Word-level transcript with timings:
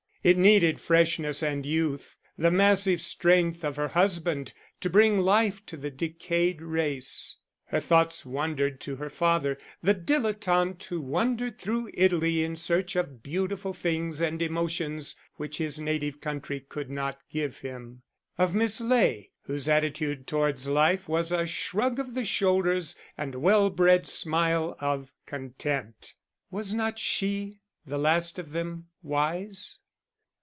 It 0.23 0.37
needed 0.37 0.79
freshness 0.79 1.41
and 1.41 1.65
youth, 1.65 2.15
the 2.37 2.51
massive 2.51 3.01
strength 3.01 3.63
of 3.65 3.75
her 3.75 3.87
husband, 3.87 4.53
to 4.79 4.87
bring 4.87 5.17
life 5.17 5.65
to 5.65 5.75
the 5.75 5.89
decayed 5.89 6.61
race. 6.61 7.37
Her 7.65 7.79
thoughts 7.79 8.23
wandered 8.23 8.79
to 8.81 8.97
her 8.97 9.09
father, 9.09 9.57
the 9.81 9.95
dilettante 9.95 10.83
who 10.89 11.01
wandered 11.01 11.57
through 11.57 11.89
Italy 11.95 12.43
in 12.43 12.55
search 12.55 12.95
of 12.95 13.23
beautiful 13.23 13.73
things 13.73 14.21
and 14.21 14.43
emotions 14.43 15.15
which 15.37 15.57
his 15.57 15.79
native 15.79 16.21
country 16.21 16.59
could 16.59 16.91
not 16.91 17.17
give 17.31 17.57
him; 17.61 18.03
of 18.37 18.53
Miss 18.53 18.79
Ley, 18.79 19.31
whose 19.45 19.67
attitude 19.67 20.27
towards 20.27 20.67
life 20.67 21.09
was 21.09 21.31
a 21.31 21.47
shrug 21.47 21.97
of 21.97 22.13
the 22.13 22.25
shoulders 22.25 22.95
and 23.17 23.33
a 23.33 23.39
well 23.39 23.71
bred 23.71 24.05
smile 24.07 24.75
of 24.79 25.15
contempt. 25.25 26.13
Was 26.51 26.75
not 26.75 26.99
she, 26.99 27.61
the 27.87 27.97
last 27.97 28.37
of 28.37 28.51
them, 28.51 28.85
wise? 29.01 29.79